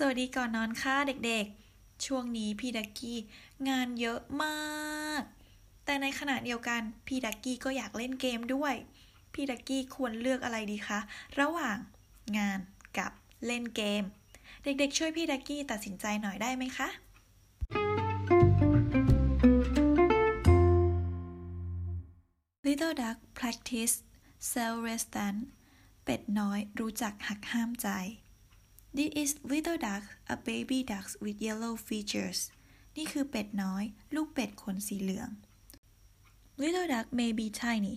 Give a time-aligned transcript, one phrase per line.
[0.00, 3.18] สวัสดีก่อนนอนค่ะเด็กๆ ช่วงนี้พี่ดักกี้
[3.68, 5.22] งานเยอะมาก
[5.84, 8.74] แต่ในขณะเดียวกันพี่ดักกี้ก็อยากเล่นเกมด้วย
[9.32, 11.00] พี่ดักกี้ควรเลือกอะไรดีคะ
[11.40, 11.76] ระหว่าง
[12.38, 12.58] งาน
[12.98, 13.12] กับ
[13.46, 14.02] เล่นเกม
[14.64, 16.88] เด็กๆ ช่วยพี่ดักกี้ตัดสินใจหน่อยได้ไหมคะ
[22.66, 23.94] Little Duck practice
[24.52, 25.40] self restraint
[26.04, 27.88] เป็ดน้อยรู้จักหักห้ามใจ
[28.96, 30.02] This is little duck
[30.34, 32.38] a baby duck with yellow features
[32.96, 35.30] นี่คือเป็ดน้อย ลูกเป็ดขนสีเหลือง
[36.62, 37.96] Little duck may be tiny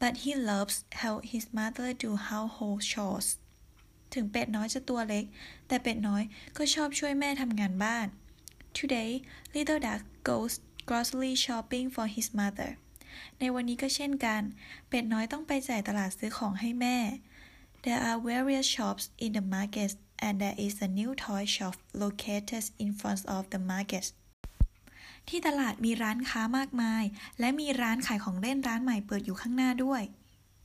[0.00, 3.28] but he loves help his mother do household chores
[4.14, 5.24] ถึงเป็ดน้อยจะตัวเล็ก
[5.68, 6.22] แต่เป็ดน้อย
[6.56, 8.06] ก็ชอบช่วยแม่ทำงานบ้าน
[8.76, 9.10] Today
[9.54, 10.54] little duck goes
[10.88, 12.70] grocery shopping for his mother
[13.38, 14.42] ในวันนี้ก็เช่นกัน
[14.88, 16.98] เป็ดน้อยต้องไปจ่ายตลาดซื้อของให้แม่
[17.84, 19.90] There are various shops in the market
[20.26, 24.06] and there is a new toy shop located in front of the market
[25.28, 27.04] ที่ตลาดมีร้านค้ามากมาย
[27.40, 30.02] และมีร้านขายของเล่นร้านใหม่เปิดอยู่ข้างหน้าด้วย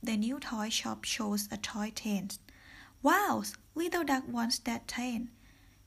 [0.06, 2.24] The new toy shop shows a toy train
[3.06, 3.34] Wow
[3.80, 5.20] little duck wants that train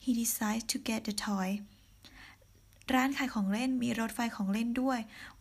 [0.04, 1.50] he decides to get the toy
[2.94, 5.00] ร้านขายของเล่นมีรถไฟของเล่นด้วย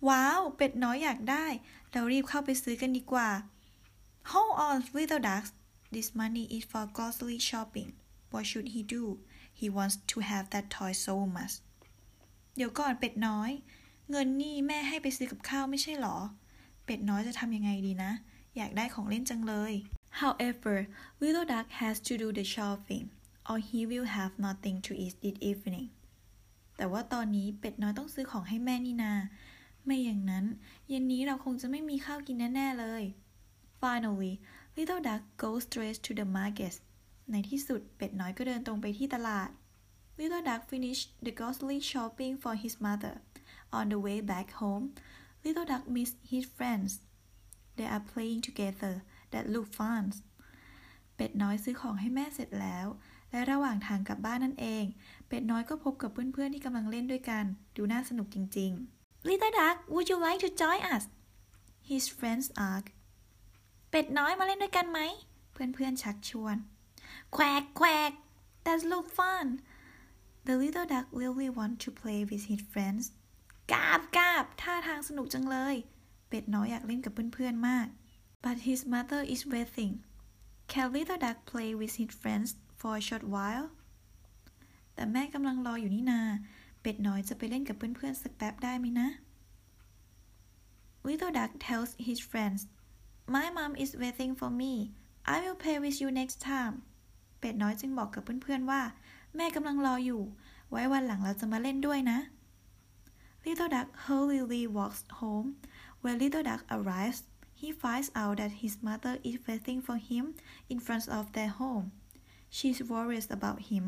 [0.08, 1.46] ว้าว เป็ดน้อยอยากได้
[1.90, 3.30] เรารีบเข้าไปซื้อกันดีกว่า
[4.30, 5.50] Hold on little ducks
[5.94, 7.90] this money is for grocery shopping
[8.32, 9.04] what should he do
[9.60, 11.54] he wants to have that toy so much
[12.56, 13.50] เดี๋ยวก่อนเป็ดน้อย
[14.10, 16.16] เงินนี่แม่ให้ไปซื้อกับข้าวไม่ใช่หรอ
[16.84, 18.12] เป็ดน้อยจะทำยังไงดีนะ
[18.56, 19.72] อยากได้ของเล่นจังเลย
[20.20, 20.76] However
[21.22, 23.04] little duck has to do the shopping
[23.48, 25.86] or he will have nothing to eat this evening
[26.76, 29.12] แต่ว่าตอนนี้เป็ดน้อยต้องซื้อของให้แม่นี่นา
[29.84, 30.44] ไม่อย่างนั้น
[30.88, 33.02] เย็นนี้เราคงจะไม่มีข้าวกินแน่ ๆ เลย
[33.80, 34.32] Finally
[34.76, 36.74] little duck goes straight to the market
[37.32, 39.50] ในที่สุดเป็ดน้อยก็เดินตรงไปที่ตลาด
[40.18, 43.14] Little duck finished the grocery shopping for his mother
[43.78, 44.84] on the way back home
[45.44, 46.90] Little duck missed his friends
[47.76, 48.94] they are playing together
[49.32, 50.04] that look fun
[51.16, 52.86] เป็ดน้อยซื้อของให้แม่เสร็จแล้ว
[53.30, 54.84] และระหว่างทางกลับบ้านนั่นเอง
[55.28, 57.44] เป็ดน้อยก็พบกับเพื่อนๆที่กำลังเล่นด้วยกัน
[57.76, 61.04] ดูน่าสนุกจริงๆ Little duck would you like to join us
[61.90, 62.90] his friends asked
[63.90, 65.00] เป็ดน้อยมาเล่นด้วยกันไหม
[65.52, 66.56] เพื่อนๆชักชวน
[67.30, 68.12] Quack quack
[68.64, 69.46] that look fun
[70.46, 73.04] the little duck really want to play with his friends
[73.72, 75.76] กาบกาบท่าทางสนุกจังเลย
[76.28, 77.86] เป็ดน้อยอยากเล่นกับเพื่อนๆมาก
[78.44, 79.92] but his mother is waiting
[80.72, 82.50] can little duck play with his friends
[82.80, 83.66] for a short while
[84.94, 86.20] แต่แม่กำลังรออยู่นี่นา
[86.82, 89.08] เป็ดน้อยจะไปเล่นกับเพื่อนๆสักแป๊บได้ไหมนะ
[91.06, 92.60] little duck tells his friends
[93.36, 94.72] my mom is waiting for me
[95.34, 96.74] I will play with you next time
[97.38, 98.80] เป็ดน้อยจึงบอกกับเพื่อนๆว่า
[99.36, 100.22] แม่กำลังรออยู่
[100.70, 102.18] ไว้วันหลังเราจะมาเล่นด้วยนะ
[103.44, 105.48] Little duck hurriedly walks home
[106.02, 107.20] when little duck arrives
[107.60, 110.24] he finds out that his mother is waiting for him
[110.72, 111.86] in front of their home
[112.56, 113.84] she's worried about him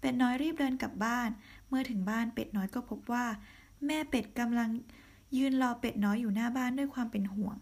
[0.00, 1.28] เป็ดน้อยรีบเดินกลับบ้าน
[1.68, 3.26] เมื่อถึงบ้านเป็ดน้อยก็พบว่า
[3.86, 4.70] แม่เป็ดกำลัง
[5.36, 7.56] ยืนรอเป็ดน้อยอยู่หน้าบ้านด้วยความเป็นห่วง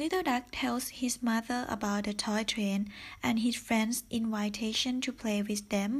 [0.00, 2.80] Little Duck tells his mother about the toy train
[3.22, 5.90] and his friends' invitation to play with them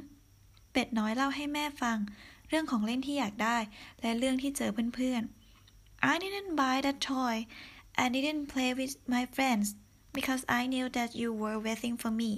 [0.72, 1.98] เป็ดน้อยเล่าให้แม่ฟัง
[2.48, 3.58] เรื่องของเล่นที่อยากได้
[4.00, 7.36] และเรื่องที่เจอเพื่อนๆ I didn't buy that toy
[8.00, 9.66] and didn't play with my friends
[10.16, 12.32] because I knew that you were waiting for me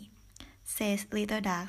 [0.74, 1.68] says Little Duck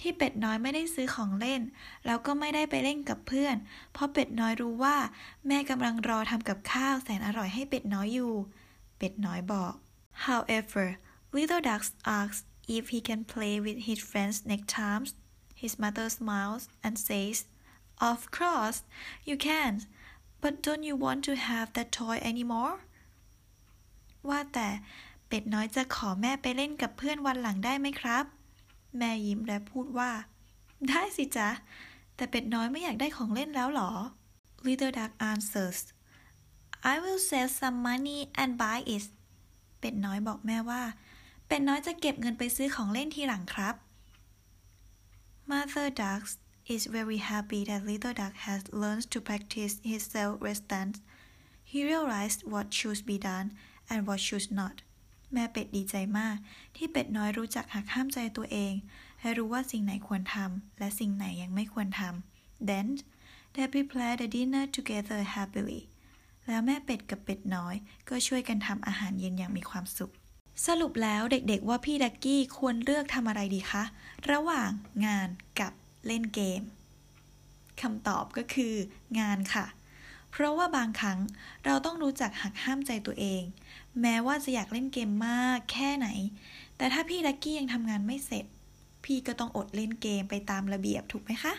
[0.00, 1.62] ที่เป็ดน้อยไม่ได้ซื้อของเล่น
[2.06, 3.56] แล้วก็ไม่ได้ไปเล่นกับเพื่อน
[3.92, 4.96] เพราะเป็ดน้อยรู้ว่า
[5.46, 8.34] แม่กำลังรอทำกับข้าวแสนอร่อยให้เป็ดน้อยอยู่
[8.98, 9.74] เป็ดน้อยบอก
[10.26, 10.86] However
[11.34, 11.82] little duck
[12.18, 12.40] asks
[12.76, 15.04] if he can play with his friends next time
[15.62, 17.38] his mother smiles and says
[18.10, 18.78] of course
[19.28, 19.72] you can
[20.42, 22.74] but don't you want to have that toy anymore
[24.28, 24.68] ว่าแต่
[25.28, 28.24] เป็ดน้อยจะขอแม่ไปเล่นกับเพื่อนวันหลังได้ไหมครับ
[28.98, 30.10] แม่ยิ้มและพูดว่า
[30.88, 31.48] ได้สิจ๊ะ
[32.16, 33.90] แต่เป็ดน้อยไม่อยากได้ของเล่นแล้วหรอ
[34.66, 35.78] Little duck answers
[36.92, 39.04] I will save some money and buy it
[39.78, 40.82] เป็ดน้อยบอกแม่ว่า
[41.46, 43.74] เป็ดน้อยจะเก็บเงินไปซื้อของเล่นทีหลังครับ
[45.50, 46.22] Mother duck
[46.74, 50.96] is very happy that little duck has learned to practice his self-restraint
[51.70, 53.48] he realized what should be done
[53.90, 54.76] and what should not
[55.34, 56.36] แม่เป็ดดีใจมาก
[56.76, 58.74] ที่เป็ดน้อยรู้จักหักห้ามใจตัวเอง
[59.20, 62.02] และรู้ว่าสิ่งไหนควรทำและสิ่งไหนยังไม่ควรท
[62.32, 62.88] Then
[63.54, 65.82] they prepared the dinner together happily
[66.46, 67.74] แล้วแม่เป็ดกับเป็ดน้อย
[68.08, 70.12] ก็ช่วยกันทำอาหารเย็นอย่างมีความสุข
[70.66, 73.84] สรุปแล้วเด็กๆว่าพี่ดักกี้ควรเลือกทำอะไรดีคะ
[74.30, 74.70] ระหว่าง
[75.06, 75.28] งาน
[75.60, 75.72] กับ
[76.06, 76.62] เล่นเกม
[77.80, 78.74] คำตอบก็คือ
[79.20, 79.66] งานค่ะ
[80.36, 81.18] เพราะว่าบางครั้ง
[81.64, 83.42] เราต้องรู้จักหักห้ามใจตัวเอง
[84.00, 86.08] แม้ว่าจะอยากเล่นเกมมากแค่ไหน
[86.76, 88.44] แต่ถ้าพี่ดักกี้ยังทำงานไม่เสร็จ
[89.04, 91.54] พี่ก็ต้องอดเล่นเกมไปตามระเบียบถูกไหมคะ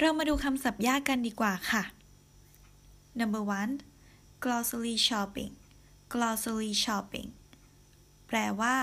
[0.00, 1.82] เรามาดูคำศัพท์ยากกันดีกว่าค่ะ
[3.20, 3.72] Number one
[4.44, 5.52] grocery shopping
[6.12, 7.28] grocery shopping
[8.26, 8.74] แปลว่า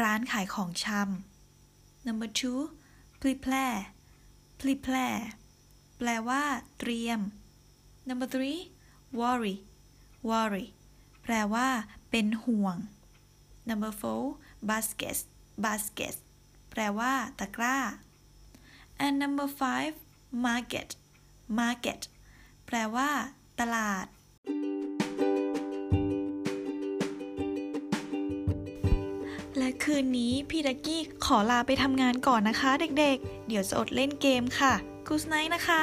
[0.00, 1.31] ร้านขายของชำ
[2.06, 2.58] Number two
[3.20, 3.80] prepare
[4.60, 5.22] prepare
[5.98, 6.42] แปลว่า
[6.78, 7.20] เตรียม
[8.08, 8.60] Number three
[9.20, 9.56] worry
[10.30, 10.66] worry
[11.22, 11.68] แปลว่า
[12.10, 12.76] เป็นห่วง
[13.68, 14.22] Number four
[14.70, 15.18] basket
[15.64, 16.14] basket
[16.70, 17.78] แปลว่า ตะกร้า
[19.04, 19.94] and number five
[20.46, 20.88] market
[21.60, 22.00] market
[22.66, 23.10] แปลว่า
[23.60, 24.06] ตลาด
[29.82, 34.72] คืนนี้พี่ดักกี้ขอลาไปทำงานก่อนนะคะเด็กๆ เดี๋ยวจะอดเล่นเกมค่ะ
[35.06, 35.82] กูสไนท์นะคะ